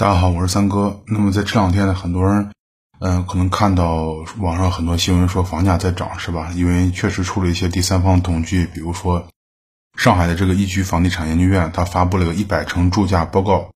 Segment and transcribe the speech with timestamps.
[0.00, 1.02] 大家好，我是三哥。
[1.08, 2.50] 那么在这两天呢，很多人，
[3.00, 4.06] 嗯，可能看到
[4.38, 6.50] 网上很多新闻说房价在涨，是吧？
[6.54, 9.28] 因为确实出了一些第三方统计，比如说
[9.98, 13.72] 上海的这个易居房地产研究院，它发布了个一百城住价报告。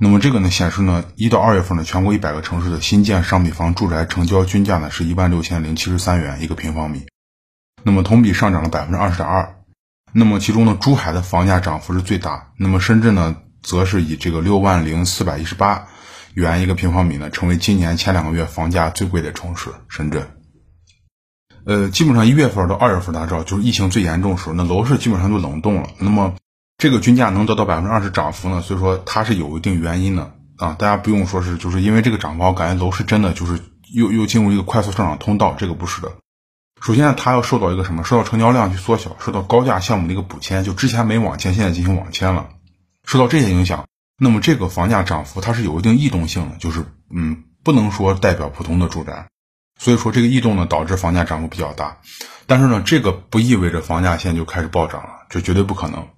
[0.00, 7.06] 那么这个呢显示呢，一到二月份呢，全国一百个城市的新建商品房住宅成交均价呢是一万六千零七十三元一个平方米，
[7.84, 9.54] 那么同比上涨了百分之二十点二。
[10.12, 13.36] 那么其中呢，珠海的房价涨幅是最大，那么深圳呢？
[13.62, 15.88] 则是以这个六万零四百一十八
[16.34, 19.70] 元一个平方米呢，成为今年前两个月房价最贵的城市。
[19.88, 20.28] 深圳，
[21.64, 25.88] 呃，基本上一月份到二月份，大家知道就是疫情最严重时候，那楼市基本上都冷冻了。
[25.98, 26.34] 那么
[26.78, 30.74] 这个均价能得到百分之二十涨幅呢，所以说它是有一定原因的啊。
[30.78, 33.60] 大家不用说是就是因为这个涨幅，我感觉楼市真的就是
[33.92, 36.12] 又又进入一个快速上涨通道，这个不是的。
[36.80, 38.04] 首先呢，它要受到一个什么？
[38.04, 42.48] 受到成交量去缩小，受到高价项目的一个补签，就之前没网签，现在进行网签了。
[43.06, 43.86] 受到这些影响，
[44.18, 49.28] 那么这个房价涨幅它是有一定异动性的，就是嗯，不能说代表普通的住宅，
[49.78, 51.98] 所以说这个异动呢导致房价涨幅比较大，
[52.46, 56.08] 但是呢这个不意味着房价现在就开始暴涨了，这绝对不可能。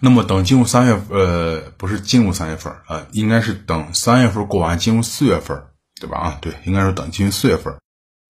[0.00, 5.60] 那么等进入三月呃不是进入三月份呃应该是等三月份过完进入四月份
[6.00, 7.76] 对吧啊对应该是等进入四月份，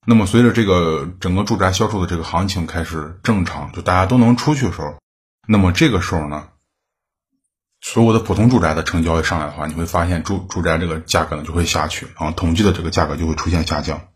[0.07, 4.97] 那么随着这个整个住宅销售的这个行情开始正常，就大家都能出去的时候，
[5.47, 6.48] 那么这个时候呢。
[7.81, 14.09] 所有的普通住宅的成交一上来的话，你会发现住住宅这个价格呢就会下去，然后统计的这个价格就会出现下降。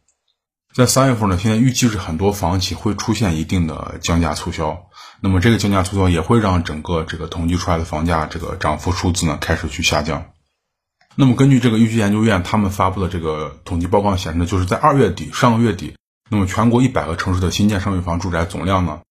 [0.74, 4.86] 在三月份呢，现在预计是很多房企会出现一定的降价促销，
[5.20, 10.32] 那么这个降价促销也会让整个这个统计出来的房价这个涨幅数字呢开始去下降。
[11.14, 15.94] 那么根据这个预居研究院他们发布的这个统计报告显示呢，就是在二月底上个月底，
[16.30, 19.02] 那么全国一百个城市的新建商品房住宅总量呢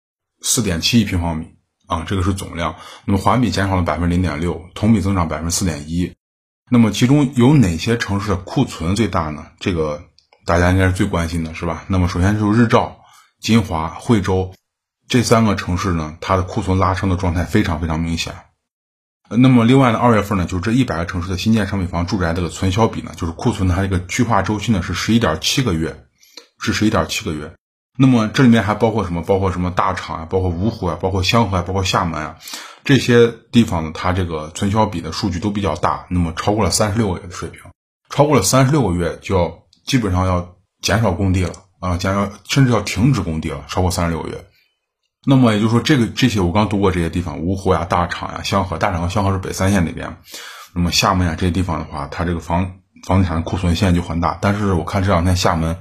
[0.42, 1.61] 四点七亿平方米。
[1.92, 6.14] 啊，这个是总量，那么环比减少了百分之零点六，同比增长百分之四点一。
[6.70, 9.48] 那么其中有哪些城市的库存最大呢？
[9.60, 10.02] 这个
[10.46, 11.84] 大家应该是最关心的，是吧？
[11.88, 13.02] 那么首先就是日照、
[13.42, 14.54] 金华、惠州
[15.10, 18.34] 这三个城市呢，它的库存拉升的状态非常非常明显。
[19.30, 26.06] 那么另外呢，二月份呢，就是这一百个城市的新建商品房住宅这个存销比呢，就是库存它这个去化周期呢是十一点七个月，
[26.58, 27.54] 是十一点七个月。
[27.98, 29.22] 那么这里面还包括什么？
[29.22, 32.38] 包括什么大厂啊，包括芜湖啊，包括香河啊，包括厦门啊，
[32.86, 36.06] 这些地方呢，它这个存销比的数据都比较大。
[36.10, 37.62] 那么超过了三十六个月的水平，
[38.10, 43.66] 超过了三十六个月就要基本上要减少工地了啊，减少甚至要停止工地了。
[43.68, 44.46] 超过三十六个月，
[45.28, 50.18] 那么也就是说，这个这些我刚读过这些地方，芜湖呀、大厂呀、香河，大厂和香河是北三县那边。
[50.74, 54.40] 那么厦门呀这些地方的话，它这个房房地产的库存现在就很大。
[54.42, 55.78] 但是我看这两天厦门。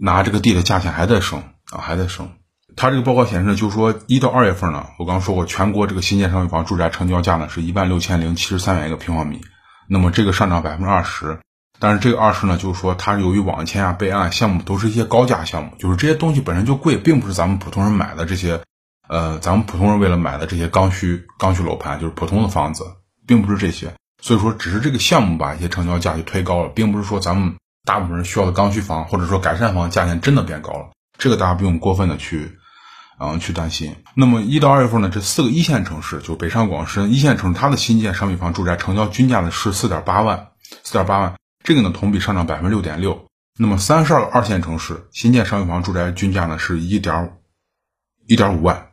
[0.00, 2.30] 拿这个地的价钱还在升啊，还在升。
[2.74, 9.42] 他这个报告显示，就是说一到二月份呢，我刚说过，全国这个新建商品房住宅成交价呢是一万六千零七十三元一个平方米，
[9.88, 11.38] 那么这个上涨百分之二十。
[11.78, 18.62] 但是这个二十呢，就是说它由于网签啊、备案项目都是一些高价项目，就是这些东西本身就贵，并不是咱们普通人买的这些，
[19.06, 22.84] 呃，咱们普通人为了买的这些刚需刚需楼盘，就是普通的房子，
[23.26, 23.92] 并不是这些。
[24.22, 27.56] 所以说，只是这个项目把一些成交价就推高了，并不是说咱们。
[27.84, 32.58] 大部分人需要的刚需房或者说改善房价钱真的变高了，这个大家不用过分的去，
[33.18, 33.96] 嗯，去担心。
[34.14, 40.52] 那么一到二月份呢，这四个一线城市，就北上广深一线城市，它的新建商品房住宅成交均价呢是四点八万，
[40.84, 41.34] 四点八万，
[41.64, 43.26] 这个呢同比上涨百分之六点六。
[43.58, 47.32] 那么三十二个二线城市新建商品房住宅均价呢是一点
[48.28, 48.92] 一点五万，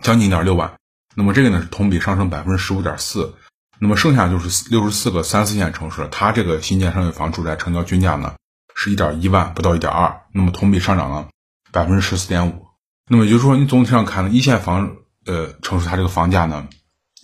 [0.00, 0.74] 将近一点六万。
[1.14, 3.34] 那么这个呢是同比上升百分之十五点四。
[3.78, 8.34] 那么剩下就是六十四个三四线城市，它这个新建商品房住宅成交均价呢
[8.74, 11.28] 是一点一万，不到一点二，那么同比上涨了
[11.72, 12.66] 百分之十四点五。
[13.08, 16.66] 那么也就是说，你总体上看呢，一线房呃城市它这个房价呢，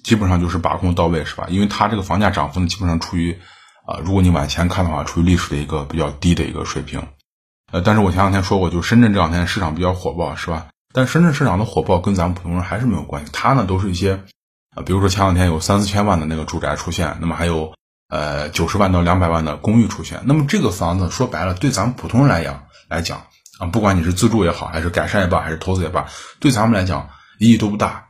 [0.04, 1.46] 基本上就是把控到位，是吧？
[1.48, 3.38] 因为它这个房价涨幅呢，基本上处于
[3.86, 7.08] 啊，如果你往前看的话，处于历史的一个比较低的一个水平。
[7.72, 10.66] 呃，但是我前两天说过，就深圳这两天市场比较火爆，是吧？
[10.92, 14.22] 但深圳市场的火爆跟咱们普通人还是没有关系，它呢都是一些。
[14.74, 17.74] 啊，比如说前两天有三四千万的那个住宅出现，那么还有
[18.08, 23.26] 呃九十万到两百万的公寓出现，那么这个房子说白了，对咱们普通人来讲来讲
[23.58, 26.06] 啊，不管你是自住也好，还是改善也罢，还是投资也罢，
[26.40, 28.06] 对咱们来讲意义都不大，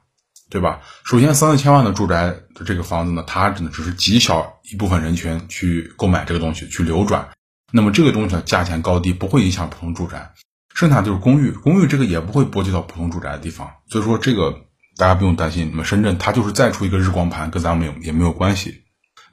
[0.50, 0.82] 对吧？
[1.04, 7.28] 首先三四千万的住宅的这个房子呢，它真的只是极小一部分人群去购买这个东西去流转，
[7.72, 10.32] 那么这个东西的价钱高低不会影响普通住宅，
[10.75, 14.54] 剩下就是公寓，公寓这个也不会波及到普通住宅的地方，所以说这个。
[14.96, 18.82] 大家不用担心，你们深圳它就是再出一个日光盘，跟咱们有也没有关系。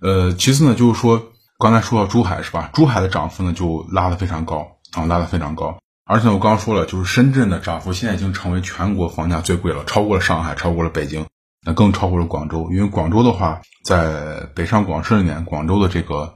[0.02, 2.70] 呃，其次呢，就是说刚才说到珠海是吧？
[2.74, 5.78] 珠海的涨幅呢就拉得非常高啊，拉得非常高。
[6.06, 11.26] 而且我刚刚说了，就是深圳的涨幅现在已经成为全国房价最贵了，超过了上海，超过了北京。
[11.66, 12.70] 那更超过了广州。
[12.72, 16.36] 因为广州的话，在北上广深里面，广州的这个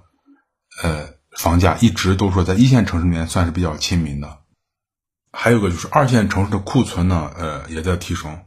[0.83, 4.39] 呃房价一直都说在一线城市里面算是比较亲民的。
[5.31, 8.41] 还有个就是二线城市的库存呢，呃也在提升。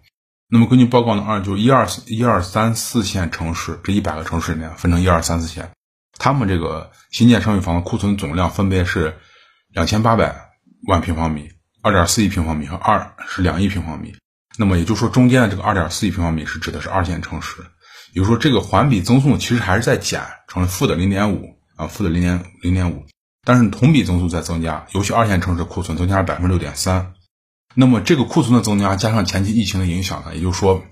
[0.49, 5.71] 那么根据报告呢，二就一二一二三四线城市这一百个城市里面分成一二三四线，
[6.19, 9.17] 他们这个新建商品房的库存总量分别是
[9.73, 10.51] 两千八百
[10.87, 11.51] 万平方米。
[11.83, 14.13] 二点四亿平方米和二是两亿平方米，
[14.59, 17.59] 那么也就是说中间的这个二点四亿平方米是指的是二线城市，
[18.13, 21.45] 也就是说这个环比增速其实还是在减，成了负的零点五
[21.77, 23.07] 啊，负的零点零点五，
[23.45, 27.13] 但是同比增速在增加，尤其二线城市库存增加了百分之六点三，
[27.79, 30.83] 那么这个库存的增加加上前期疫情的影响呢，也就是说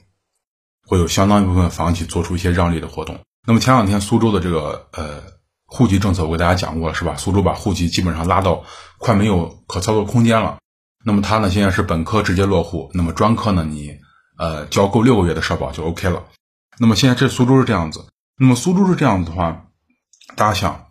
[0.86, 3.19] 会有相当一部分房企做出一些让利的活动。
[3.46, 5.22] 那么前两天苏州的这个呃
[5.66, 7.16] 户籍政策我给大家讲过了是吧？
[7.16, 8.64] 苏州把户籍基本上拉到
[8.98, 10.58] 快没有可操作空间了。
[11.04, 13.98] 那么他呢，现在是本科直接落户，那么专科呢，你
[14.37, 16.25] 呃交够六个月的社保就 OK 了。
[16.78, 18.06] 那么现在这苏州是这样子，
[18.38, 19.66] 那么苏州是这样子的话，
[20.37, 20.87] 大家想，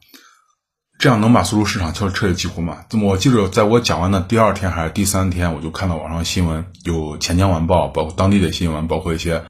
[1.03, 2.85] 这样能把苏州市场彻彻底激活吗？
[2.89, 9.43] 那么我记得在我讲完的第二天还是第三天，我就看到网上新闻，有钱江晚报，包括当地的新闻，包括一些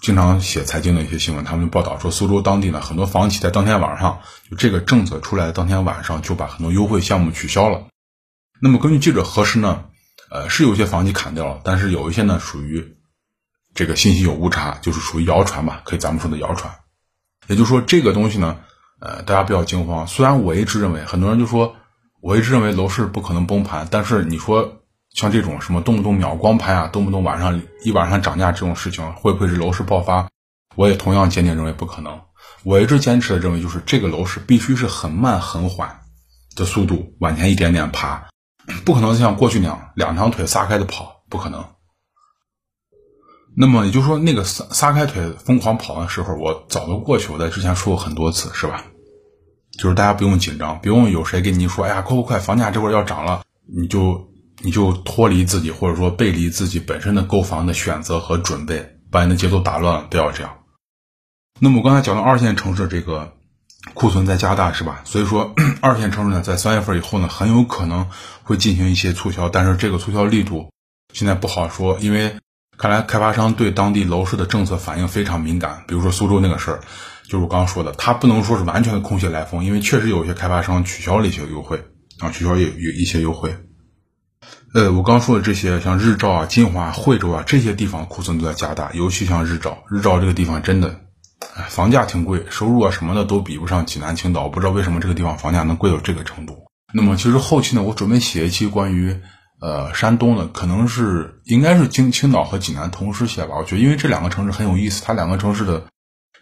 [0.00, 7.86] 经常写财经的一些新闻，他们就报道说苏州当地呢很多房企在当天晚上，就这个政策出来的当天晚上就把很多优惠项目取消了。
[8.60, 9.84] 那么根据记者核实呢？
[10.32, 12.96] 呃，是有些房企砍掉了，但是有一些呢属于
[13.72, 16.74] 这个信息有误差，就是属于谣传吧，可以咱们说的谣传。
[17.46, 18.58] 也就是说，这个东西呢，
[19.00, 20.06] 呃，大家不要惊慌。
[20.06, 21.76] 虽然我一直认为，很多人就说
[22.20, 24.80] 我一直认为楼市不可能崩盘，但是你说
[25.14, 30.28] 像这种什么动不动秒光盘啊，动不动晚上一晚上涨价这种事情，会不会是楼市爆发？
[30.74, 32.20] 我也同样坚定认为不可能。
[32.64, 36.00] 我一直坚持的认为，就是这个楼市必须是很慢很缓
[36.56, 38.28] 的速度往前一点点爬。
[38.84, 41.64] 不可能像过去那样两条腿撒开的跑，不可能。
[43.60, 47.32] 那么也就是说，那个撒撒开腿疯狂跑的时候，我早就过去。
[47.32, 48.84] 我在之前说过很多次，是吧？
[49.76, 54.28] 就是大家不用紧张，不用有谁跟你说：“哎呀，快快快，房价这会儿要涨了。”你就
[54.62, 60.52] 你就脱离自己，或者说背离自己本身的购房的选择和准备，把你的节奏打乱了，不要这样。
[61.58, 63.32] 那么我刚才讲到二线城市这个。
[63.94, 65.00] 库存在加大是吧？
[65.04, 68.06] 所以说 二线城市呢，在三月份以后呢，很有可能
[68.42, 70.68] 会进行一些促销，但是这个促销力度
[71.14, 72.34] 现在不好说，因为
[72.78, 75.82] 看来开发商对当地楼市的政策反应非常敏感。
[75.88, 76.80] 比如说苏州那个事儿，
[77.24, 81.84] 就是我刚刚说的，它不能说是完全的空穴来风，因为确实有些开发商取消了一些优惠
[82.20, 83.54] 啊，取消有有一些优惠。
[84.74, 91.00] 呃，我刚说的这些，像日照啊、金华、惠州啊这些地方库存都在加大，尤其像日照，日照这个地方真的。
[91.68, 94.44] 房价挺贵，收入啊什么的都比不上济南、青岛。
[94.44, 96.66] 我不知道为什么这个地方房价能贵到这个程度。
[96.92, 99.20] 那么其实后期呢，我准备写一期关于
[99.60, 103.56] 呃山东的，可能是应该是青青岛和济南同时写吧。
[103.56, 105.84] 我觉得因为这两个城市很有意思，它两个城市的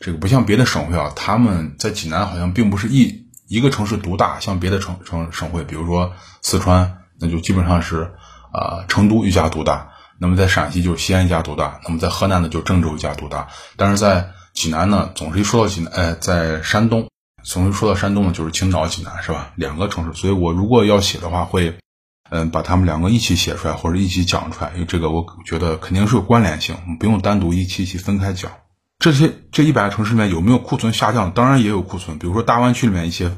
[0.01, 8.13] 这个不像别的省会啊，他们在济南好像并不是一一个城市独大，像别的城城省会，比如说四川，那就基本上是
[8.53, 9.93] 啊成都一家独大。
[10.19, 17.11] 那么在陕西就是西安一家独大，那么在河南呢就郑州一家独大，但是在济南呢，总是一说到济南，哎，在山东，
[17.45, 19.53] 总是说到山东呢，就是青岛、济南，是吧？
[19.57, 21.77] 两个城市，所以我如果要写的话，会，
[22.31, 28.51] 嗯，把他们两个一起写出来，或者一起讲出来，因为这个我觉得肯定是有关联性，不用单独一期一期分开讲。
[28.99, 31.33] 这些这一百个城市里面有没有库存下降？
[31.33, 33.37] 当然也有库存，比如说大湾区里面一些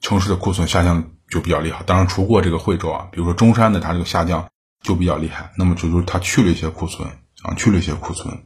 [0.00, 1.82] 城市的库存下降就比较厉害。
[1.84, 4.48] 当然，除过这个惠州啊，比如说中山的，它这个下降
[4.82, 5.52] 就比较厉害。
[5.56, 7.08] 那么就是它去了一些库存
[7.42, 8.44] 啊，去了一些库存。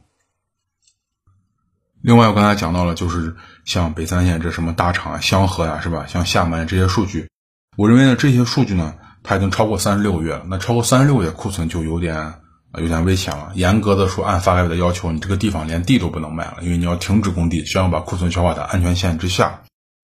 [2.01, 6.05] 另外，我刚才讲到了，就是像北三线这什么大厂啊、香河呀，是吧？
[6.07, 7.29] 像厦门这些数据，
[7.77, 10.43] 我认为呢，这些数据呢，它已经超过三十六个月了。
[10.47, 12.33] 那超过三十六个月库存就有点
[12.77, 13.51] 有点危险了。
[13.55, 19.61] 严格的说，按发改委的要求，你这个地方连地都不能卖了，因为你要停止供地，需要把库存消化在安全线之下。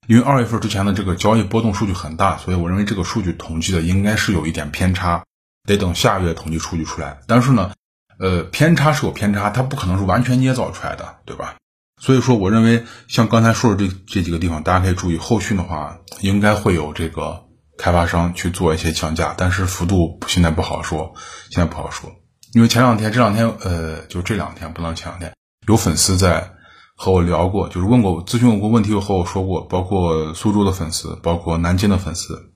[0.07, 5.23] 因为二月份之前的这个交易波动数据很大，所以我认为这个数据统计的应该是有一点偏差，
[5.67, 7.19] 得等下月统计数据出来。
[7.27, 7.71] 但是呢，
[8.17, 11.55] 呃，偏差是有偏差，它不可能是完全捏造出来的，对吧？
[12.01, 17.43] 所以说，我认为像刚才说的这这几个地方，大家可以注意，后续的话应该会有这个
[17.79, 21.13] 开发商去做一些降价，但是幅度现在不好说，
[21.49, 22.11] 现在不好说，
[22.53, 25.33] 因为前两天这两天，呃，就这两天不能前两天，
[25.65, 26.51] 有粉丝在
[26.97, 32.51] 和我聊过，就是问过咨询过问题，又和我说过，包括苏州的粉丝，包括南京的粉丝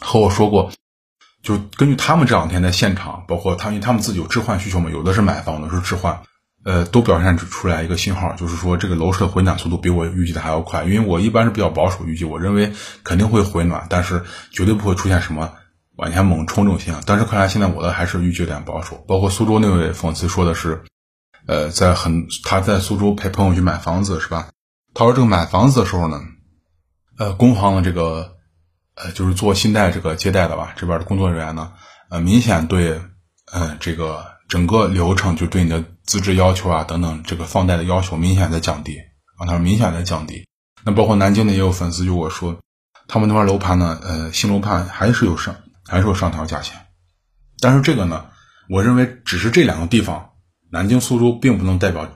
[0.00, 0.72] 和我说过，
[1.42, 6.22] 就根据他们这两天在现场，包括他因为他们自己有置换需求嘛，有的是买房，有的是置换。
[6.62, 10.84] 呃，都表现出来一个信号，就是说这个楼市的回暖速度比我预计的还要快。
[10.84, 15.54] 因为我一般是比较保守预计，我认为肯定会回暖，但是绝对不会出现什么
[15.96, 17.02] 往前猛冲这种现象。
[17.06, 19.02] 但是看来现在我的还是预计有点保守。
[19.08, 20.82] 包括苏州那位粉丝说的是，
[21.46, 24.48] 呃，在很他在苏州陪朋友去买房子是吧？
[24.92, 26.20] 他说这个买房子的时候呢，
[27.16, 28.36] 呃，工行的这个
[28.96, 31.72] 呃就是做信贷这个接待的吧，这边的工作人员呢，
[32.10, 33.00] 呃，明显对
[33.50, 38.98] 呃这个整个流程就对你的资质要求啊等等这个放贷的要求明显在降低
[39.38, 40.48] 啊，他说明显在降低。
[40.82, 42.58] 那包括南京的也有粉丝就我说，
[43.06, 45.54] 他们那边楼盘呢，呃，新楼盘还是有上
[45.86, 46.84] 还是有上调价钱，
[47.60, 48.26] 但是这个呢，
[48.68, 50.30] 我认为只是这两个地方，
[50.68, 52.08] 南京、苏州并不能代表。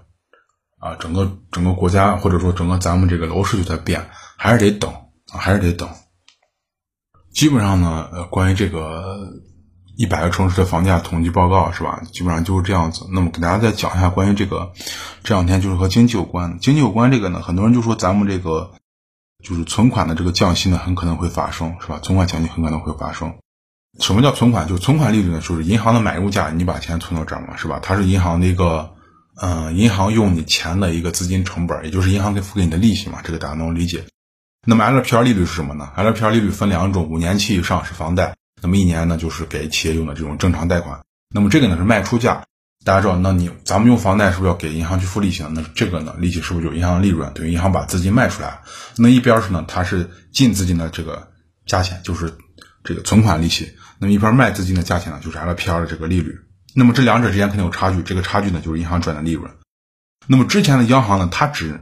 [0.80, 4.92] 啊，整个整个国家或者说整个咱们这个楼市就在变，还是得等
[5.32, 5.88] 啊，还是得等。
[7.32, 9.30] 基本上呢，呃，关于这个
[9.96, 12.02] 一百个城市的房价统计报告是吧？
[12.12, 13.06] 基本上就是这样子。
[13.12, 14.72] 那么给大家再讲一下关于这个
[15.22, 18.72] 这两天就是和经济有关，经济有关这个呢，很多人就说咱们这个
[19.44, 21.98] 就是存款的这个降息呢，很可能会发生是吧？
[22.02, 23.34] 存款降息很可能会发生。
[24.00, 24.66] 什么叫存款？
[24.66, 27.78] 就是存款利率呢，就是银行的买入价，你把钱存到这儿嘛，是吧？
[27.82, 28.90] 它是银行的一个。
[29.36, 34.04] 嗯，银行用你钱的一个资金成本，也就是银行给付给你的利息嘛，这个大家能理解。
[34.64, 40.98] 那么 LPR 利率是什么呢？LPR 利率分两种，五年期以上是房贷，那么一年呢就是给企业用的这种正常贷款。
[41.28, 42.46] 那么这个呢是卖出价，
[42.82, 45.50] 大家知道，那你咱们用房贷是不是要给银行去付利息呢？
[45.54, 47.30] 那这个呢利息是不是就银行利润？
[47.34, 48.60] 等于银行把资金卖出来。
[48.96, 51.28] 那一边是呢，它是进资金的这个
[51.66, 52.32] 价钱，就是
[52.82, 53.76] 这个存款利息。
[53.98, 56.34] 那么一边卖资金的价钱呢，就是 LPR 的这个利率。
[56.74, 59.50] 那么这两者之间肯定有差距，这个差距呢就是银行赚的利润。
[60.26, 61.80] 那么之前的央行呢，它只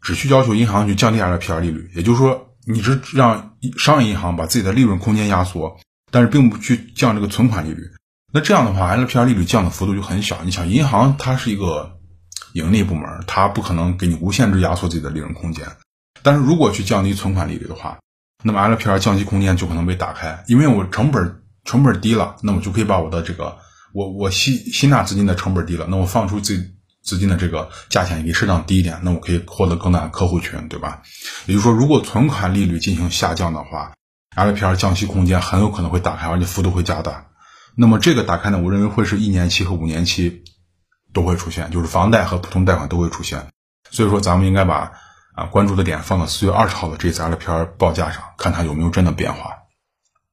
[0.00, 5.78] 只需要求银行去降低 LPR 利率，也就是说，你是让商业银行把自己的利润空间压缩，
[6.10, 7.82] 但是并不去降这个存款利率。
[8.32, 10.42] 那这样的话，LPR 利率降的幅度就很小。
[10.44, 11.98] 你想，银行它是一个
[12.52, 15.66] 盈利部门，它不可能给你无限制压缩自己的利润空间。
[16.22, 17.98] 但是如果去降低存款利率的话，
[18.44, 23.56] 那么 LPR 降息空间就可能被打开，因为我成本成本低了，那么就可以把我的这个。
[23.94, 31.00] 我我吸吸纳资金的成本低了，那我放出自己资金的这个价钱也可以适当低一点，那我可以获得更大的客户群，对吧？
[31.46, 33.94] 也就是说，如果存款利率进行下降的话
[34.38, 37.26] ，LPR 降息空间很有可能会打开，而且幅度会加大。
[37.74, 40.42] 那么这个打开呢，我认为会是一年期和五年期
[41.12, 43.46] 都会出现，就是房贷和普通贷款都会出现。
[43.90, 44.92] 所以说，咱们应该把
[45.34, 49.58] 啊关注的点放到四月二十号的这次 LPR 报价上，看它有没有真的变化。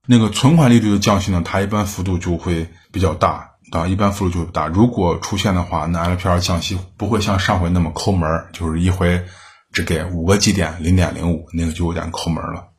[0.07, 4.67] 那个存款利率的降息呢，它一般幅度就会比较大，啊，一般幅度就会大。
[4.67, 9.25] 如果出现的话，那 LPR 降息不会像上回那么抠门，就是一回
[9.71, 12.69] 只给五个基点，零点零五，那个就有点抠门了。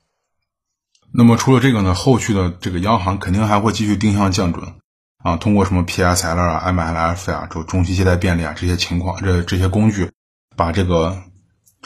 [1.19, 4.75] 那么除了这个呢，后续的这个央行肯定还会继续定向降准，
[5.25, 10.11] 啊，通过什么 PSL 啊、MLF 啊、这中期借贷便利啊这些情况，这这些工具，
[10.57, 11.23] 把这个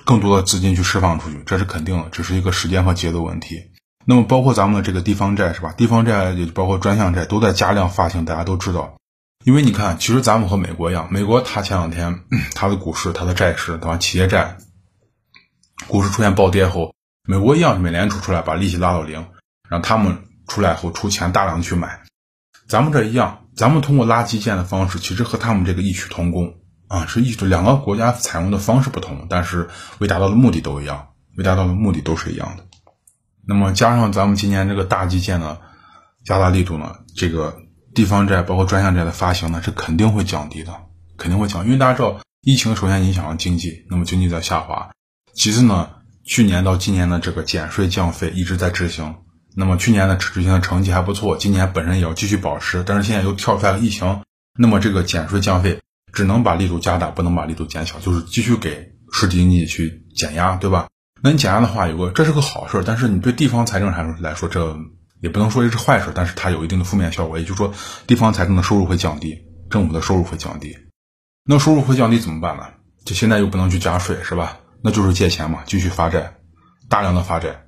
[0.04, 3.70] 更多的资金去释放出去，这是肯定的，只是一个时间和节奏问题。
[4.04, 5.72] 那么包括咱们的这个地方债是吧？
[5.76, 8.96] 地方债也包括专项债都在加量发行，大家都知道。
[9.44, 12.22] 因为你看，其实咱们和美国一样，美国它前两天
[12.56, 13.96] 它的股市、它的债市，对吧？
[13.96, 14.56] 企业债
[15.86, 16.94] 股市出现暴跌后，
[17.30, 19.24] 美国一样美联储出来把利息拉到零，
[19.68, 22.02] 让他们出来后出钱大量去买。
[22.66, 26.54] 咱们这一样，咱们通过拉基建的方式，其实和他们这个异曲同工
[26.88, 29.68] 啊，是异两个国家采用的方式不同，但是
[30.00, 32.66] 为达到的目的都一样，为达到的目的都是一样的。
[33.46, 35.58] 那么加上咱们今年这个大基建呢，
[36.24, 37.58] 加大力度呢，这个
[37.94, 40.72] 地方债包括专项债的发行呢，是肯定会降低的，
[41.16, 44.90] 肯定会降，因为大家知道，疫情首先影响了经济，那么经济在下滑。
[45.32, 45.90] 其次呢，
[46.30, 49.16] 去年到今年的这个减税降费一直在执行，
[49.56, 54.20] 那么去年的执行的成绩还不错，今年本身也要继续保持，但是现在又跳出来了疫情，
[54.56, 55.80] 那么这个减税降费
[56.12, 60.86] 只能把力度加大，不能把力度减小，就是继续给实体经济去减压，对吧？
[61.20, 64.78] 那你减压的话，有个这是个好事，但是你对地方财政来说来说，这
[65.20, 67.74] 也不能说这是坏事，但是它有一定的负面效果，也就是说，
[68.06, 69.36] 地方财政的收入会降低，
[69.68, 70.76] 政府的收入会降低。
[71.44, 72.62] 那收入会降低怎么办呢？
[73.04, 74.58] 就现在又不能去加税，是吧？
[74.82, 76.34] 那就是借钱嘛，继续发债，
[76.88, 77.66] 大量的发债。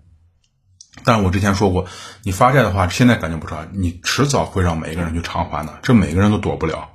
[1.04, 1.86] 但我之前说过，
[2.22, 6.90] 你发债的话，现在感觉不出来，你迟早会让每一个人去偿还的，这每个人都躲不了。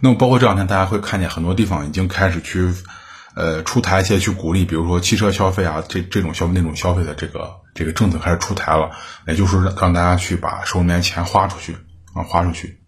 [0.00, 2.72] 那么包括这两天，大家会看见很多地方已经开始去。
[3.34, 8.90] 呃，出台一些去鼓励，比如说汽车消费啊，这这种消费那种消费的这个这个政策开始出台了，
[9.28, 11.74] 也就是让让大家去把手里面钱花出去
[12.14, 12.82] 啊，花出去。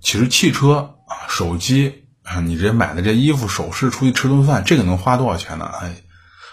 [0.00, 5.70] 其实汽车啊、手机啊，你这买的这衣服、首饰，出去吃顿饭，这个能花多少钱呢？
[5.80, 5.96] 哎，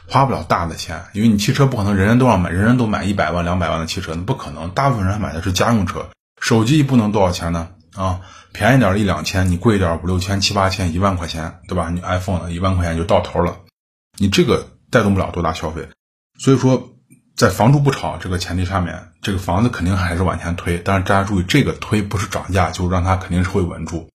[0.08, 4.70] 花不了大的钱，因为你汽车不可能人人都要买，人人都买一百万、两百万的汽车，那不可能。
[4.72, 7.70] 大部分人买的是家用车，手机不能多少钱呢？
[7.96, 8.22] 啊。
[8.54, 11.90] 便宜点一两千，你贵一点五六千、七八千、一万块钱，对吧？
[11.90, 13.58] 你 iPhone 一万块钱就到头了，
[14.18, 15.90] 你这个带动不了多大消费。
[16.40, 16.92] 所以说，
[17.36, 20.78] 在房住不炒这个前提下面，这个房子肯定还是往前推。
[20.78, 24.10] 但是大家注意，这个推不是涨价，就让它肯定是会稳住。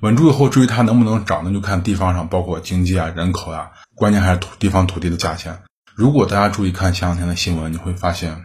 [0.00, 5.62] 稳住以后，至于它能不能涨，那就看地方上包括经济啊、人口啊，关键还是土地方土地的价钱。
[5.94, 8.34] 如果大家注意看前两天的新闻，你会发现，《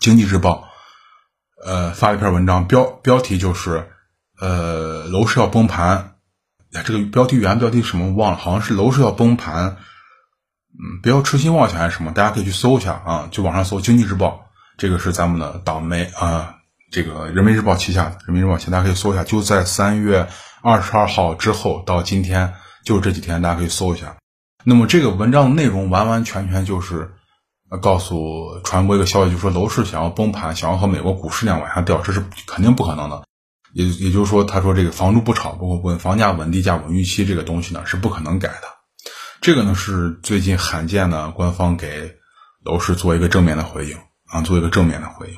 [0.00, 0.68] 经济日报》
[1.64, 3.88] 呃发了一篇文章，标标题就是
[4.40, 6.14] 呃楼市要崩盘。
[6.84, 9.76] 这个标题原标题什么忘了，好像是楼市要崩盘。
[10.80, 12.12] 嗯，不要痴心妄想还是什么？
[12.12, 14.28] 大家可以去搜一下啊，就网上搜《经济日报》，
[14.76, 16.56] 这个是咱们的党媒啊，
[16.92, 20.28] 这个人民日报旗下，人民日报旗下，大家可以搜一下，就在三月
[20.62, 24.16] 二十二号之后到今天，就这几天，大家可以搜一下。
[24.64, 27.12] 那么这个文章的内容完完全全就是
[27.80, 33.22] 告诉传播一个消息，就说楼市想要崩盘，想要和美国股市那样往下掉，这是肯定不可能的。
[33.72, 38.62] 也也就是说，他说这个房住不炒，包括稳房价、稳地价、稳预期这个东西呢，是不可能改的。
[39.40, 42.16] 这个呢是最近罕见的官方给
[42.64, 43.96] 楼市做一个正面的回应
[44.26, 45.36] 啊，做一个正面的回应。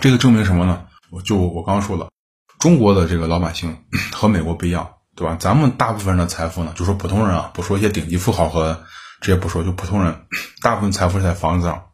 [0.00, 0.86] 这个证明什么呢？
[1.10, 2.08] 我就我刚说了，
[2.58, 5.36] 中国的这个老百姓 和美国不一样，对吧？
[5.38, 8.84] 咱们大部分人的财富呢，就说普通人啊，不说一些顶级富豪和
[9.20, 10.26] 这些不说，就普通人，
[10.62, 11.84] 大部分财富是在房子上。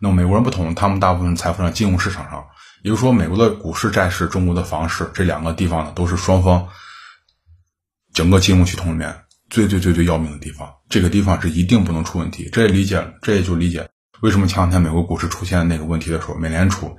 [0.00, 2.44] 那美国人不同，他们大部分财富在金融市场上。
[2.82, 6.68] 也就是说，美国的股市、债市，中国的房市，这两个地方呢，都是双方
[8.12, 10.70] 整个金融系统里面最最最最要命的地方。
[10.90, 12.50] 这个地方是一定不能出问题。
[12.52, 13.88] 这也理解，这也就理解
[14.20, 16.98] 为什么前两天美国股市出现那个问题的时候，美联储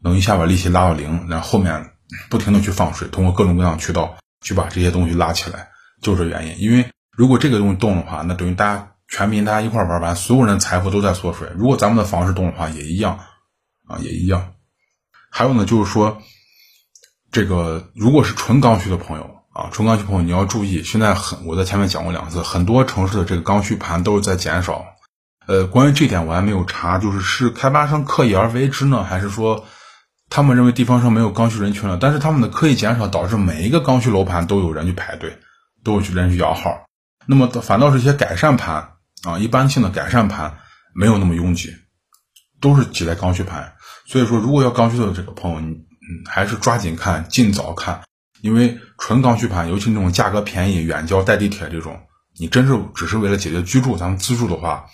[0.00, 1.90] 能一下把利息拉到零，然后后面
[2.30, 5.68] 不停的去放水，通过各种各样渠道去把这些东西拉起来，
[6.02, 6.60] 就是原因。
[6.60, 6.86] 因为
[7.16, 11.48] 如果这个东西动的话，那等于大家全民大家一块玩完，所有人财富都在缩水。
[11.56, 13.18] 如果咱们的房市动的话，也一样
[13.86, 14.52] 啊，也一样。
[15.30, 16.22] 还有呢，就是说，
[17.30, 24.84] 这个如果是纯刚需的朋友啊，纯刚需朋友你要注意，现在很我在前面讲过两次，很多城市的这个刚需盘都是在减少。
[25.46, 29.64] 呃，关于这点我还没有查，就是是开发商刻意而为之呢，还是说
[30.28, 31.98] 他们认为地方上没有刚需人群了？
[32.00, 35.38] 但是他们的刻意减少导致每一个刚需楼盘都有人去排队，
[35.84, 36.86] 都有去人去摇号。
[37.26, 38.92] 那么反倒是一些改善盘
[39.24, 40.58] 啊，一般性的改善盘
[40.94, 41.74] 没有那么拥挤，
[42.60, 43.74] 都是挤在刚需盘。
[44.06, 48.02] 所以说，如果要刚需的这个朋友，你嗯还是抓紧看，尽早看，
[48.40, 52.00] 因为纯刚需盘，尤其那种价格便宜、远郊带地铁这种，
[52.38, 54.86] 你真是只是为了解决居住，咱们自住的话，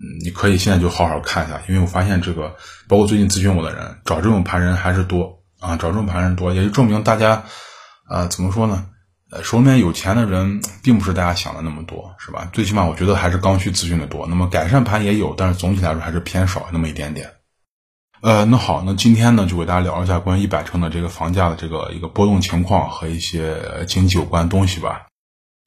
[0.00, 2.56] 嗯，你可以现在就好好看一下，因为我发现这个，
[2.88, 7.44] 包括最近咨询我的人，找这种盘人还是多啊，找这种盘人多，也就证明大家，
[8.08, 8.86] 啊，怎么说呢？
[9.30, 12.48] 呃，手里面有钱的人， 并不是大家想的那么多，是吧？
[12.52, 17.30] 最起码我觉得还是刚需咨询的多，那么改善盘也有，但是总体来说还是偏少那么一点点。
[18.20, 25.06] 呃，那好，那今天呢，就给大家聊一下关于一百城的这个房价的这个一个波动情况和一些经济有关东西吧。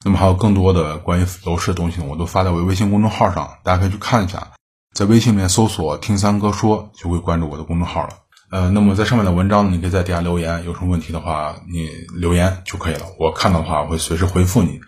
[0.04, 4.48] 那么还有更多的关于楼市的东西呢，我都发在我微信公众号上，大家可以去看一下。
[4.94, 8.10] 在微信里面搜索“听三哥说”，就会关注我的公众号了。
[8.50, 13.02] 呃，那么在上面的文章呢，你可以在底下留言，有什么问题的话，你留言就可以了。
[13.18, 14.80] 我看到的话，我会随时回复你。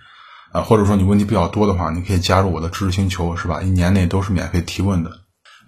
[0.52, 3.62] 啊，或者说你问题比较多的话，你可以加入我的知识星球，是吧？
[3.62, 5.10] 一年内都是免费提问的。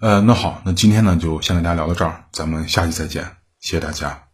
[0.01, 3.23] 呃，那好，那今天呢就先跟大家聊到这儿，咱们下期再见，
[3.61, 4.32] 谢谢大家。